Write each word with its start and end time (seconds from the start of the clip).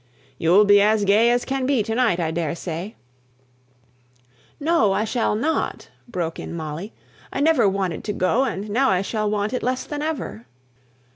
"You'll 0.39 0.65
be 0.65 0.81
as 0.81 1.05
gay 1.05 1.29
as 1.29 1.45
can 1.45 1.67
be 1.67 1.83
to 1.83 1.93
night, 1.93 2.19
I 2.19 2.31
daresay" 2.31 2.95
"No, 4.59 4.93
I 4.93 5.03
shall 5.03 5.35
not," 5.35 5.89
broke 6.07 6.39
in 6.39 6.55
Molly. 6.55 6.91
"I 7.31 7.39
never 7.39 7.69
wanted 7.69 8.03
to 8.05 8.13
go, 8.13 8.43
and 8.45 8.67
now 8.71 8.89
I 8.89 9.03
shall 9.03 9.29
want 9.29 9.53
it 9.53 9.61
less 9.61 9.83
than 9.83 10.01
ever." 10.01 10.47